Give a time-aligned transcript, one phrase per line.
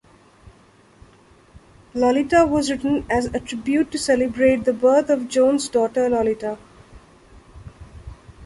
[1.93, 6.57] "Lolita" was written as a tribute to celebrate the birth of Jones' daughter Lolita.